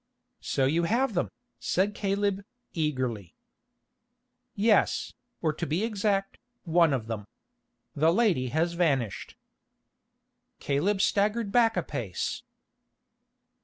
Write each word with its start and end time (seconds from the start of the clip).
"So 0.39 0.65
you 0.65 0.85
have 0.85 1.13
them," 1.13 1.29
said 1.59 1.93
Caleb, 1.93 2.41
eagerly. 2.73 3.35
"Yes, 4.55 5.13
or 5.43 5.53
to 5.53 5.67
be 5.67 5.83
exact, 5.83 6.39
one 6.63 6.91
of 6.91 7.05
them. 7.05 7.27
The 7.93 8.11
lady 8.11 8.47
has 8.47 8.73
vanished." 8.73 9.37
Caleb 10.59 11.01
staggered 11.01 11.51
back 11.51 11.77
a 11.77 11.83
pace. 11.83 12.41